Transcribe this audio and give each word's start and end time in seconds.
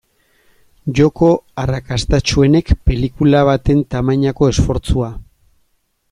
Joko 0.99 1.27
arrakastatsuenek 1.63 2.71
pelikula 2.91 3.43
baten 3.51 3.83
tamainako 3.95 4.49
esfortzua. 4.55 5.11